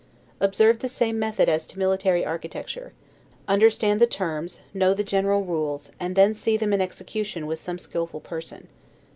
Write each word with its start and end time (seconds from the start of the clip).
Observe 0.39 0.79
the 0.79 0.89
same 0.89 1.19
method 1.19 1.47
as 1.47 1.67
to 1.67 1.77
military 1.77 2.25
architecture; 2.25 2.91
understand 3.47 3.99
the 4.01 4.07
terms, 4.07 4.59
know 4.73 4.95
the 4.95 5.03
general 5.03 5.43
rules, 5.45 5.91
and 5.99 6.15
then 6.15 6.33
see 6.33 6.57
them 6.57 6.73
in 6.73 6.81
execution 6.81 7.45
with 7.45 7.61
some 7.61 7.77
skillful 7.77 8.19
person. 8.19 8.67